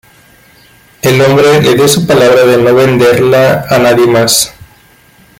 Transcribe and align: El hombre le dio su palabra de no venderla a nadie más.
El 1.03 1.21
hombre 1.21 1.61
le 1.61 1.75
dio 1.75 1.87
su 1.87 2.07
palabra 2.07 2.43
de 2.47 2.57
no 2.57 2.73
venderla 2.73 3.67
a 3.69 3.77
nadie 3.77 4.07
más. 4.07 4.51